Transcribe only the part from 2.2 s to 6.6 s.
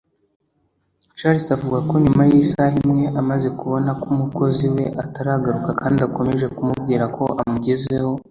y’isaha imwe amaze kubona ko umukozi we ataragaruka kandi akomeje